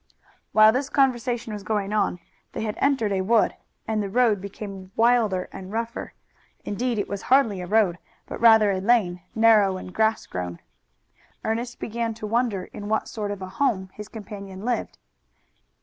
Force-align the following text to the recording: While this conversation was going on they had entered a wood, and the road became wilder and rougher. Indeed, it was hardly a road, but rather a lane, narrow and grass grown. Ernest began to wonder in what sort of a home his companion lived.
While 0.51 0.71
this 0.71 0.89
conversation 0.89 1.53
was 1.53 1.61
going 1.61 1.93
on 1.93 2.19
they 2.53 2.61
had 2.63 2.75
entered 2.81 3.11
a 3.11 3.21
wood, 3.21 3.53
and 3.87 4.01
the 4.01 4.09
road 4.09 4.41
became 4.41 4.91
wilder 4.95 5.47
and 5.51 5.71
rougher. 5.71 6.13
Indeed, 6.65 6.97
it 6.97 7.07
was 7.07 7.21
hardly 7.21 7.61
a 7.61 7.67
road, 7.67 7.99
but 8.25 8.41
rather 8.41 8.71
a 8.71 8.81
lane, 8.81 9.21
narrow 9.35 9.77
and 9.77 9.93
grass 9.93 10.25
grown. 10.25 10.59
Ernest 11.45 11.77
began 11.79 12.15
to 12.15 12.25
wonder 12.25 12.63
in 12.73 12.89
what 12.89 13.07
sort 13.07 13.29
of 13.29 13.43
a 13.43 13.49
home 13.49 13.91
his 13.93 14.07
companion 14.07 14.65
lived. 14.65 14.97